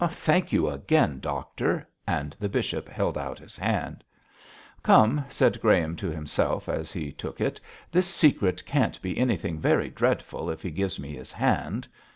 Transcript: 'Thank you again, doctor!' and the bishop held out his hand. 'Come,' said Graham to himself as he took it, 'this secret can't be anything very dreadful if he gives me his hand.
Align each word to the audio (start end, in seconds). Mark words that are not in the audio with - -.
'Thank 0.09 0.51
you 0.51 0.67
again, 0.67 1.19
doctor!' 1.19 1.87
and 2.07 2.35
the 2.39 2.49
bishop 2.49 2.89
held 2.89 3.19
out 3.19 3.37
his 3.37 3.55
hand. 3.55 4.03
'Come,' 4.81 5.23
said 5.29 5.61
Graham 5.61 5.95
to 5.97 6.07
himself 6.09 6.67
as 6.67 6.91
he 6.91 7.11
took 7.11 7.39
it, 7.39 7.61
'this 7.91 8.07
secret 8.07 8.65
can't 8.65 8.99
be 9.03 9.15
anything 9.15 9.59
very 9.59 9.91
dreadful 9.91 10.49
if 10.49 10.63
he 10.63 10.71
gives 10.71 10.99
me 10.99 11.13
his 11.15 11.31
hand. 11.31 11.87